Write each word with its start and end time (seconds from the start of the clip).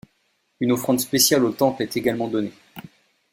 Une 0.61 0.71
offrande 0.71 0.99
spéciale 0.99 1.45
au 1.45 1.51
temple 1.51 1.83
est 1.83 1.95
également 1.95 2.27
donnée. 2.27 2.53